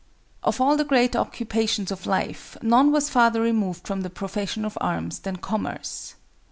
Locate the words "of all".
0.41-0.77